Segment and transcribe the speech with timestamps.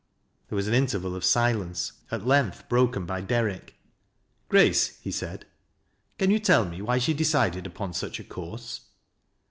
[0.49, 3.73] There was an interval of silence, at length broken \}\ I )errick."
[4.49, 5.45] Grace," he said,"
[6.17, 7.91] can you tell me why she decide'' Vi\)aa.
[7.93, 8.81] such a course